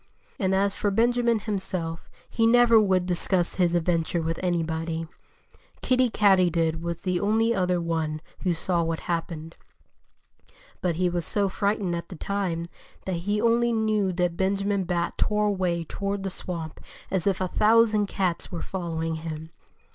And 0.39 0.55
as 0.55 0.73
for 0.73 0.89
Benjamin 0.89 1.37
himself, 1.37 2.09
he 2.27 2.47
never 2.47 2.79
would 2.79 3.05
discuss 3.05 3.57
his 3.61 3.75
adventure 3.75 4.19
with 4.23 4.39
anybody. 4.41 5.05
Kiddie 5.83 6.09
Katydid 6.09 6.81
was 6.81 7.03
the 7.03 7.19
only 7.19 7.53
other 7.53 7.79
one 7.79 8.19
who 8.39 8.55
saw 8.55 8.81
what 8.81 9.01
happened. 9.01 9.57
But 10.81 10.95
he 10.95 11.07
was 11.07 11.23
so 11.23 11.49
frightened 11.49 11.95
at 11.95 12.09
the 12.09 12.15
time 12.15 12.65
that 13.05 13.17
he 13.27 13.39
only 13.39 13.71
knew 13.71 14.11
that 14.13 14.35
Benjamin 14.35 14.85
Bat 14.85 15.19
tore 15.19 15.45
away 15.45 15.83
toward 15.83 16.23
the 16.23 16.31
swamp 16.31 16.79
as 17.11 17.27
if 17.27 17.39
a 17.39 17.47
thousand 17.47 18.07
cats 18.07 18.51
were 18.51 18.63
following 18.63 19.17
him. 19.17 19.51